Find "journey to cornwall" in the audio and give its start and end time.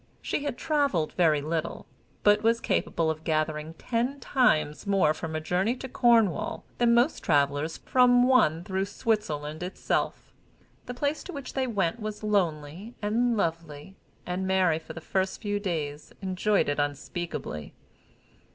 5.39-6.65